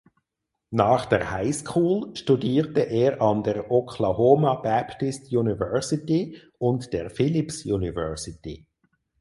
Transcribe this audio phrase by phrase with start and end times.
[0.71, 8.65] Nach der Highschool studierte er an der Oklahoma Baptist University und der Phillips University.